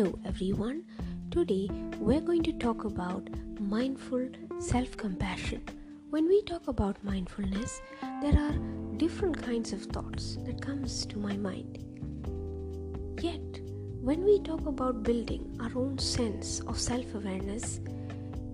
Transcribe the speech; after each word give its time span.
Hello 0.00 0.18
everyone. 0.24 0.84
Today 1.30 1.68
we're 1.98 2.22
going 2.22 2.42
to 2.44 2.54
talk 2.54 2.84
about 2.84 3.28
mindful 3.60 4.30
self-compassion. 4.58 5.62
When 6.08 6.26
we 6.26 6.42
talk 6.44 6.68
about 6.68 7.04
mindfulness, 7.04 7.82
there 8.22 8.32
are 8.32 8.54
different 8.96 9.42
kinds 9.42 9.74
of 9.74 9.82
thoughts 9.82 10.38
that 10.46 10.62
comes 10.62 11.04
to 11.04 11.18
my 11.18 11.36
mind. 11.36 11.84
Yet, 13.20 13.60
when 14.00 14.24
we 14.24 14.40
talk 14.40 14.64
about 14.64 15.02
building 15.02 15.54
our 15.60 15.70
own 15.76 15.98
sense 15.98 16.60
of 16.60 16.80
self-awareness, 16.80 17.80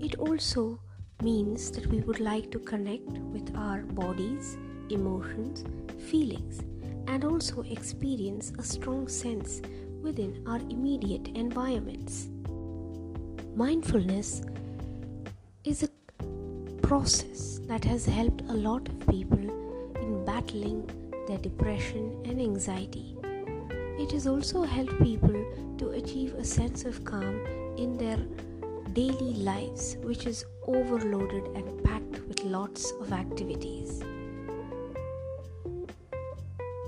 it 0.01 0.17
also 0.19 0.81
means 1.23 1.71
that 1.71 1.87
we 1.87 2.01
would 2.01 2.19
like 2.19 2.51
to 2.51 2.59
connect 2.59 3.07
with 3.37 3.55
our 3.55 3.83
bodies, 3.83 4.59
emotions, 4.91 5.65
feelings 6.11 6.65
and 7.09 7.25
also 7.25 7.63
experience 7.63 8.53
a 8.59 8.63
strong 8.63 9.07
sense 9.07 9.63
within 10.03 10.43
our 10.47 10.59
immediate 10.71 11.29
environments. 11.29 12.29
Mindfulness 13.55 14.43
is 15.65 15.83
a 15.83 15.89
process 16.83 17.61
that 17.67 17.85
has 17.85 18.07
helped 18.07 18.43
a 18.43 18.53
lot 18.53 18.89
of 18.89 19.01
people 19.09 19.39
in 19.97 20.25
battling 20.25 20.89
their 21.27 21.39
depression 21.39 22.23
and 22.25 22.41
anxiety. 22.41 23.17
It 23.99 24.13
has 24.13 24.27
also 24.27 24.63
helped 24.63 25.03
people 25.03 25.35
to 25.79 25.91
achieve 25.91 26.35
a 26.35 26.45
sense 26.45 26.85
of 26.85 27.05
calm 27.05 27.41
in 27.77 27.97
their 27.97 28.19
daily 28.93 29.35
lives, 29.35 29.97
which 30.03 30.27
is 30.27 30.45
overloaded 30.67 31.45
and 31.57 31.83
packed 31.83 32.21
with 32.29 32.45
lots 32.45 32.93
of 33.01 33.13
activities. 33.13 34.03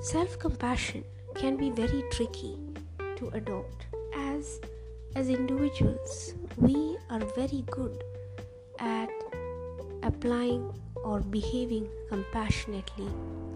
Self 0.00 0.38
compassion 0.38 1.04
can 1.34 1.56
be 1.56 1.70
very 1.70 2.04
tricky 2.12 2.56
to 3.18 3.28
adopt 3.40 3.86
as 4.14 4.60
as 5.16 5.28
individuals. 5.28 6.34
We 6.56 6.96
are 7.10 7.24
very 7.36 7.64
good 7.70 8.02
at 8.78 9.10
applying 10.02 10.72
or 10.96 11.20
behaving 11.20 11.88
compassionately 12.08 13.08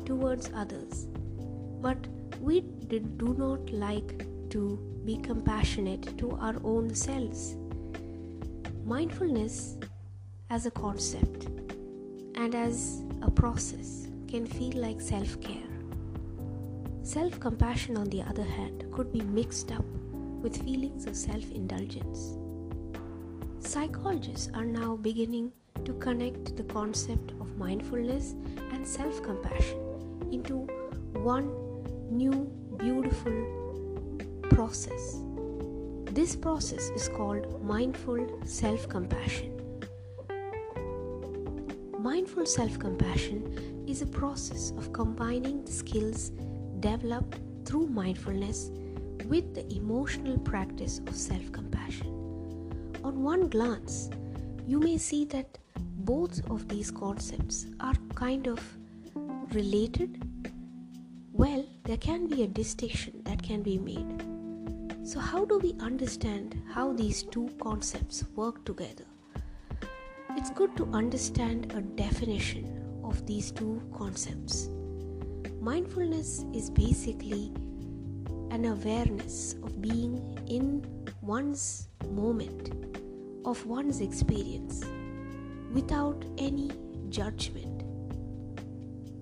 towards 0.05 0.51
others. 0.55 1.07
But 1.81 2.07
we 2.41 2.61
did, 2.61 3.19
do 3.19 3.35
not 3.35 3.71
like 3.71 4.27
to 4.51 4.79
be 5.05 5.17
compassionate 5.17 6.17
to 6.19 6.33
our 6.33 6.57
own 6.65 6.95
selves. 6.95 7.57
Mindfulness 8.85 9.77
as 10.51 10.67
a 10.67 10.71
concept 10.71 11.47
and 12.35 12.55
as 12.55 13.03
a 13.23 13.31
process 13.31 14.09
can 14.29 14.47
feel 14.47 14.77
like 14.77 15.01
self-care 15.01 15.72
Self 17.05 17.41
compassion, 17.41 17.97
on 17.97 18.09
the 18.11 18.23
other 18.23 18.45
hand, 18.45 18.85
could 18.93 19.13
be 19.13 19.23
mixed 19.23 19.73
up 19.73 19.85
with 20.41 20.63
feelings 20.63 21.05
of 21.07 21.17
self 21.17 21.51
indulgence. 21.51 22.39
Psychologists 23.59 24.49
are 24.55 24.65
now 24.65 24.95
beginning 24.95 25.51
to 25.85 25.95
connect 25.95 26.57
the 26.57 26.63
concept 26.63 27.33
of 27.41 27.59
mindfulness 27.59 28.37
and 28.73 28.87
self 28.87 29.21
compassion 29.21 29.81
into 30.31 30.59
one 31.25 31.49
new 32.09 32.49
beautiful 32.77 33.35
process. 34.51 35.17
This 36.05 36.37
process 36.37 36.91
is 36.91 37.09
called 37.09 37.65
mindful 37.65 38.29
self 38.45 38.89
compassion. 38.89 39.61
Mindful 41.99 42.47
self 42.47 42.79
compassion 42.79 43.85
is 43.89 44.03
a 44.03 44.07
process 44.07 44.71
of 44.79 44.93
combining 44.93 45.65
the 45.65 45.73
skills 45.73 46.31
developed 46.83 47.39
through 47.65 47.87
mindfulness 47.87 48.71
with 49.27 49.55
the 49.55 49.65
emotional 49.75 50.39
practice 50.39 50.99
of 51.07 51.15
self 51.15 51.51
compassion. 51.53 52.09
On 53.05 53.23
one 53.23 53.49
glance, 53.49 54.11
you 54.67 54.81
may 54.81 54.99
see 54.99 55.25
that 55.27 55.59
both 56.11 56.45
of 56.51 56.69
these 56.69 56.91
concepts 56.91 57.67
are 57.81 57.95
kind 58.15 58.49
of 58.49 58.61
related. 59.55 60.23
Well, 61.33 61.65
there 61.85 61.97
can 61.97 62.27
be 62.27 62.43
a 62.43 62.49
distinction 62.49 63.23
that 63.25 63.43
can 63.43 63.63
be 63.63 63.79
made. 63.79 64.25
So, 65.05 65.21
how 65.21 65.45
do 65.45 65.59
we 65.59 65.75
understand 65.81 66.61
how 66.75 66.93
these 66.93 67.23
two 67.23 67.49
concepts 67.61 68.25
work 68.35 68.65
together? 68.65 69.07
It's 70.37 70.51
good 70.51 70.77
to 70.77 70.87
understand 70.93 71.73
a 71.73 71.81
definition 71.81 73.01
of 73.05 73.27
these 73.27 73.51
two 73.53 73.83
concepts. 73.97 74.69
Mindfulness 75.63 76.45
is 76.53 76.71
basically 76.71 77.53
an 78.51 78.65
awareness 78.65 79.55
of 79.63 79.81
being 79.81 80.37
in 80.49 80.85
one's 81.21 81.87
moment, 82.11 82.73
of 83.45 83.65
one's 83.65 84.01
experience, 84.01 84.83
without 85.73 86.25
any 86.37 86.73
judgment. 87.11 87.85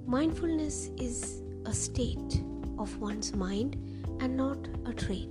Mindfulness 0.06 0.88
is 0.96 1.42
a 1.66 1.74
state 1.74 2.42
of 2.78 2.98
one's 2.98 3.34
mind 3.34 3.74
and 4.20 4.34
not 4.34 4.66
a 4.86 4.94
trait. 4.94 5.28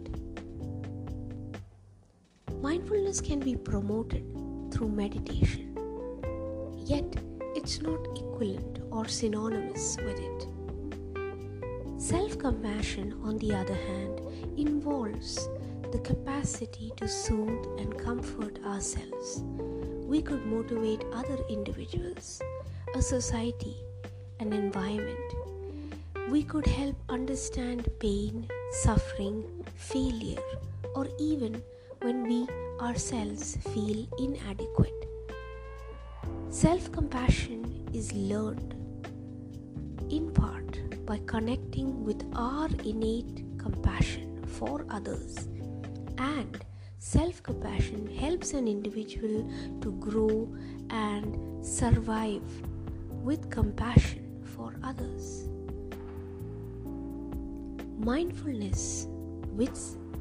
Mindfulness 2.61 3.19
can 3.19 3.39
be 3.39 3.55
promoted 3.55 4.23
through 4.71 4.89
meditation, 4.89 5.75
yet, 6.85 7.15
it's 7.55 7.81
not 7.81 7.99
equivalent 8.15 8.77
or 8.91 9.07
synonymous 9.07 9.97
with 10.05 10.19
it. 10.19 10.58
Self 11.99 12.39
compassion, 12.39 13.19
on 13.25 13.37
the 13.39 13.53
other 13.53 13.73
hand, 13.75 14.21
involves 14.57 15.49
the 15.91 15.99
capacity 15.99 16.93
to 16.95 17.09
soothe 17.09 17.65
and 17.77 17.99
comfort 17.99 18.57
ourselves. 18.65 19.43
We 20.07 20.21
could 20.21 20.45
motivate 20.45 21.03
other 21.13 21.37
individuals, 21.49 22.41
a 22.95 23.01
society, 23.01 23.75
an 24.39 24.53
environment. 24.53 25.33
We 26.29 26.41
could 26.41 26.65
help 26.67 26.95
understand 27.09 27.89
pain, 27.99 28.47
suffering, 28.71 29.43
failure, 29.75 30.41
or 30.95 31.05
even 31.19 31.61
when 32.01 32.23
we 32.23 32.47
ourselves 32.79 33.57
feel 33.73 34.07
inadequate. 34.17 35.05
Self 36.49 36.93
compassion 36.93 37.89
is 37.91 38.13
learned 38.13 38.73
in 40.09 40.31
part 40.31 40.68
by 41.09 41.17
connecting 41.25 42.03
with 42.05 42.23
our 42.35 42.67
innate 42.85 43.43
compassion 43.57 44.45
for 44.45 44.85
others. 44.91 45.47
And 46.19 46.63
self 46.99 47.41
compassion 47.41 48.05
helps 48.05 48.53
an 48.53 48.67
individual 48.67 49.49
to 49.81 49.91
grow 49.93 50.47
and 50.91 51.65
survive 51.65 52.43
with 53.23 53.49
compassion 53.49 54.45
for 54.53 54.75
others. 54.83 55.49
Mindfulness 57.97 59.07
with 59.61 59.75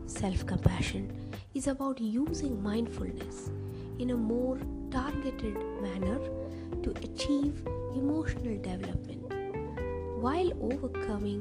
self 0.07 0.47
compassion 0.47 1.13
is 1.53 1.67
about 1.67 2.01
using 2.01 2.63
mindfulness 2.63 3.51
in 3.99 4.13
a 4.13 4.17
more 4.17 4.59
targeted 4.91 5.59
manner 5.83 6.19
to 6.83 6.91
achieve 7.03 7.63
emotional 7.95 8.57
development 8.63 9.18
while 10.21 10.53
overcoming 10.61 11.41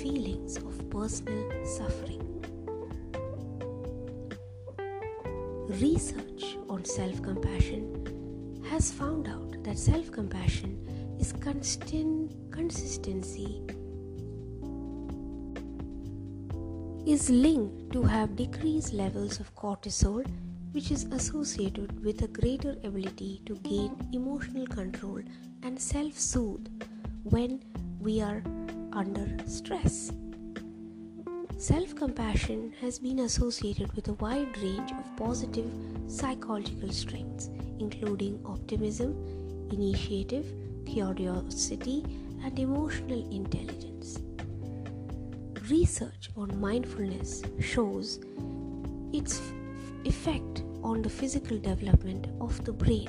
feelings 0.00 0.56
of 0.56 0.90
personal 0.90 1.66
suffering. 1.66 2.22
Research 5.68 6.56
on 6.70 6.84
self 6.84 7.20
compassion 7.22 8.62
has 8.70 8.90
found 8.90 9.28
out 9.28 9.62
that 9.64 9.78
self 9.78 10.10
compassion 10.10 10.78
is 11.20 11.32
constant 11.32 12.32
consistency 12.50 13.62
is 17.06 17.30
linked 17.30 17.92
to 17.92 18.02
have 18.02 18.34
decreased 18.34 18.92
levels 18.92 19.38
of 19.40 19.54
cortisol 19.54 20.26
which 20.72 20.90
is 20.90 21.04
associated 21.12 22.04
with 22.04 22.22
a 22.22 22.28
greater 22.28 22.72
ability 22.82 23.40
to 23.46 23.54
gain 23.56 23.94
emotional 24.12 24.66
control 24.66 25.20
and 25.62 25.80
self-soothe 25.80 26.66
when 27.22 27.60
we 28.00 28.20
are 28.20 28.42
under 28.92 29.26
stress. 29.46 30.12
Self 31.58 31.94
compassion 31.94 32.72
has 32.80 32.98
been 32.98 33.20
associated 33.20 33.92
with 33.94 34.08
a 34.08 34.12
wide 34.14 34.56
range 34.58 34.90
of 34.92 35.16
positive 35.16 35.70
psychological 36.06 36.90
strengths, 36.90 37.48
including 37.78 38.40
optimism, 38.44 39.14
initiative, 39.72 40.46
curiosity, 40.86 42.04
and 42.44 42.58
emotional 42.58 43.28
intelligence. 43.30 44.18
Research 45.70 46.30
on 46.36 46.60
mindfulness 46.60 47.42
shows 47.60 48.20
its 49.12 49.40
effect 50.04 50.62
on 50.82 51.02
the 51.02 51.10
physical 51.10 51.58
development 51.58 52.28
of 52.40 52.64
the 52.64 52.72
brain 52.72 53.08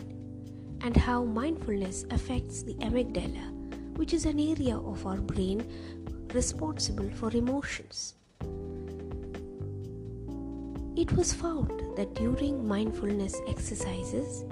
and 0.82 0.96
how 0.96 1.24
mindfulness 1.24 2.06
affects 2.12 2.64
the 2.64 2.74
amygdala 2.76 3.57
which 3.98 4.14
is 4.14 4.26
an 4.26 4.40
area 4.40 4.78
of 4.78 5.06
our 5.06 5.18
brain 5.18 5.64
responsible 6.34 7.10
for 7.12 7.32
emotions. 7.32 8.14
It 10.96 11.12
was 11.14 11.34
found 11.34 11.70
that 11.96 12.16
during 12.16 12.68
mindfulness 12.68 13.40
exercises, 13.48 14.44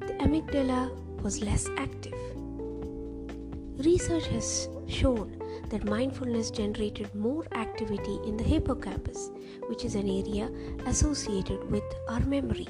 the 0.00 0.14
amygdala 0.14 0.90
was 1.22 1.42
less 1.42 1.68
active. 1.76 2.14
Research 3.84 4.26
has 4.28 4.68
shown 4.88 5.40
that 5.70 5.84
mindfulness 5.84 6.50
generated 6.50 7.14
more 7.14 7.44
activity 7.52 8.18
in 8.24 8.36
the 8.36 8.44
hippocampus, 8.44 9.30
which 9.68 9.84
is 9.84 9.94
an 9.94 10.08
area 10.08 10.50
associated 10.86 11.70
with 11.70 11.84
our 12.08 12.20
memory. 12.20 12.68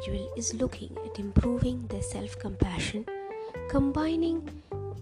Individual 0.00 0.32
is 0.36 0.54
looking 0.54 0.96
at 1.04 1.18
improving 1.18 1.86
their 1.88 2.02
self 2.02 2.38
compassion, 2.38 3.04
combining 3.68 4.48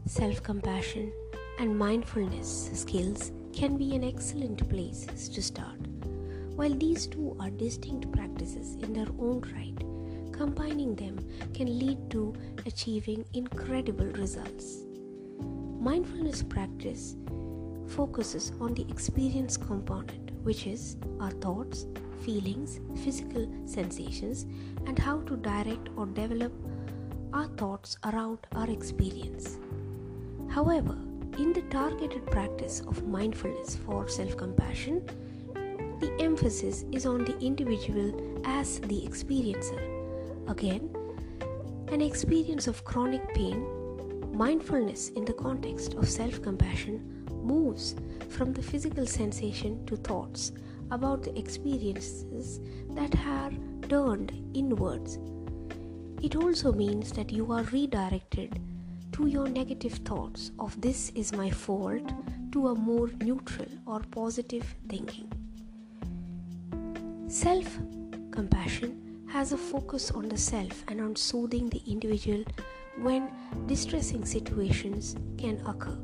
self 0.06 0.42
compassion, 0.42 1.12
and 1.58 1.76
mindfulness 1.76 2.70
skills 2.74 3.32
can 3.52 3.76
be 3.76 3.94
an 3.94 4.04
excellent 4.04 4.68
place 4.68 5.06
to 5.28 5.42
start. 5.42 5.78
While 6.56 6.74
these 6.74 7.06
two 7.06 7.36
are 7.38 7.50
distinct 7.50 8.10
practices 8.12 8.74
in 8.82 8.92
their 8.92 9.08
own 9.20 9.42
right, 9.54 10.32
combining 10.32 10.96
them 10.96 11.18
can 11.54 11.78
lead 11.78 12.10
to 12.10 12.34
achieving 12.66 13.24
incredible 13.34 14.06
results. 14.06 14.84
Mindfulness 15.80 16.42
practice 16.42 17.14
focuses 17.86 18.52
on 18.60 18.74
the 18.74 18.86
experience 18.90 19.56
component, 19.56 20.32
which 20.42 20.66
is 20.66 20.96
our 21.20 21.30
thoughts, 21.30 21.86
feelings, 22.20 22.80
physical 23.04 23.46
sensations, 23.66 24.46
and 24.86 24.98
how 24.98 25.20
to 25.22 25.36
direct 25.36 25.88
or 25.96 26.06
develop 26.06 26.52
our 27.32 27.46
thoughts 27.56 27.96
around 28.04 28.38
our 28.54 28.70
experience. 28.70 29.58
However, 30.48 30.96
in 31.38 31.52
the 31.52 31.62
targeted 31.70 32.26
practice 32.30 32.80
of 32.88 33.06
mindfulness 33.06 33.76
for 33.76 34.08
self 34.08 34.36
compassion, 34.36 35.02
the 36.00 36.12
emphasis 36.20 36.84
is 36.92 37.06
on 37.06 37.24
the 37.24 37.38
individual 37.38 38.40
as 38.44 38.80
the 38.80 39.02
experiencer. 39.06 39.80
Again, 40.48 40.90
an 41.88 42.00
experience 42.00 42.66
of 42.66 42.84
chronic 42.84 43.34
pain, 43.34 43.66
mindfulness 44.32 45.10
in 45.10 45.24
the 45.24 45.32
context 45.32 45.94
of 45.94 46.08
self 46.08 46.42
compassion 46.42 47.17
moves 47.48 47.94
from 48.28 48.52
the 48.52 48.62
physical 48.62 49.06
sensation 49.06 49.84
to 49.86 49.96
thoughts 49.96 50.52
about 50.90 51.22
the 51.22 51.36
experiences 51.38 52.60
that 52.90 53.14
are 53.26 53.52
turned 53.88 54.32
inwards. 54.54 55.18
It 56.22 56.36
also 56.36 56.72
means 56.72 57.12
that 57.12 57.32
you 57.32 57.52
are 57.52 57.62
redirected 57.64 58.60
to 59.12 59.26
your 59.26 59.48
negative 59.48 59.94
thoughts 60.10 60.52
of 60.58 60.80
this 60.80 61.10
is 61.14 61.32
my 61.32 61.50
fault 61.50 62.12
to 62.52 62.68
a 62.68 62.74
more 62.74 63.08
neutral 63.22 63.68
or 63.86 64.00
positive 64.10 64.74
thinking. 64.88 65.30
Self 67.28 67.78
compassion 68.30 69.26
has 69.28 69.52
a 69.52 69.58
focus 69.58 70.10
on 70.10 70.28
the 70.28 70.38
self 70.38 70.84
and 70.88 71.00
on 71.00 71.14
soothing 71.14 71.68
the 71.68 71.82
individual 71.86 72.44
when 72.98 73.30
distressing 73.66 74.24
situations 74.24 75.16
can 75.36 75.60
occur. 75.66 75.98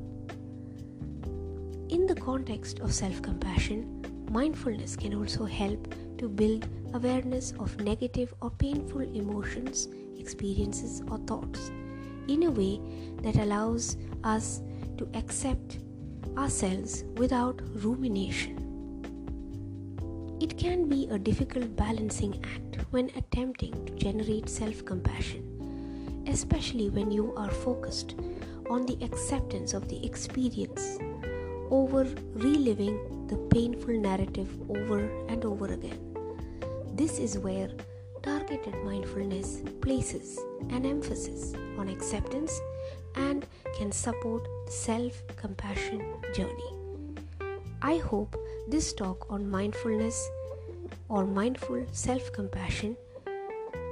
In 1.94 2.08
the 2.08 2.14
context 2.16 2.80
of 2.80 2.92
self 2.92 3.22
compassion, 3.22 4.04
mindfulness 4.28 4.96
can 4.96 5.14
also 5.14 5.44
help 5.44 5.94
to 6.18 6.28
build 6.28 6.66
awareness 6.92 7.52
of 7.60 7.80
negative 7.80 8.34
or 8.42 8.50
painful 8.50 9.02
emotions, 9.02 9.86
experiences, 10.18 11.02
or 11.08 11.18
thoughts 11.18 11.70
in 12.26 12.42
a 12.42 12.50
way 12.50 12.80
that 13.22 13.36
allows 13.36 13.96
us 14.24 14.60
to 14.98 15.08
accept 15.14 15.78
ourselves 16.36 17.04
without 17.16 17.62
rumination. 17.76 18.58
It 20.40 20.58
can 20.58 20.88
be 20.88 21.06
a 21.12 21.16
difficult 21.16 21.76
balancing 21.76 22.44
act 22.44 22.78
when 22.90 23.12
attempting 23.14 23.86
to 23.86 23.94
generate 23.94 24.48
self 24.48 24.84
compassion, 24.84 26.24
especially 26.26 26.88
when 26.88 27.12
you 27.12 27.32
are 27.36 27.52
focused 27.52 28.16
on 28.68 28.84
the 28.84 28.98
acceptance 29.00 29.74
of 29.74 29.88
the 29.88 30.04
experience 30.04 30.98
over 31.70 32.06
reliving 32.34 33.26
the 33.28 33.36
painful 33.54 33.94
narrative 33.94 34.48
over 34.68 35.00
and 35.28 35.44
over 35.44 35.72
again. 35.72 35.98
This 36.94 37.18
is 37.18 37.38
where 37.38 37.70
targeted 38.22 38.74
mindfulness 38.84 39.62
places 39.80 40.38
an 40.70 40.86
emphasis 40.86 41.52
on 41.78 41.88
acceptance 41.88 42.60
and 43.16 43.46
can 43.76 43.92
support 43.92 44.46
self 44.68 45.22
compassion 45.36 46.02
journey. 46.34 46.70
I 47.82 47.96
hope 47.96 48.36
this 48.68 48.92
talk 48.92 49.26
on 49.30 49.50
mindfulness 49.50 50.28
or 51.08 51.26
mindful 51.26 51.84
self 51.92 52.32
compassion 52.32 52.96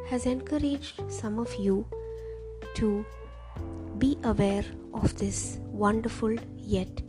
has 0.08 0.26
encouraged 0.26 1.02
some 1.10 1.38
of 1.38 1.54
you 1.56 1.86
to 2.74 3.04
be 3.98 4.18
aware 4.24 4.64
of 4.94 5.16
this 5.18 5.58
wonderful 5.70 6.34
yet 6.56 7.02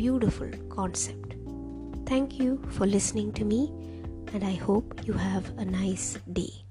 beautiful 0.00 0.48
concept. 0.70 1.34
Thank 2.06 2.38
you 2.38 2.58
for 2.70 2.86
listening 2.86 3.32
to 3.34 3.44
me 3.44 3.70
and 4.32 4.42
I 4.42 4.54
hope 4.54 4.98
you 5.04 5.12
have 5.12 5.46
a 5.58 5.64
nice 5.66 6.16
day. 6.32 6.69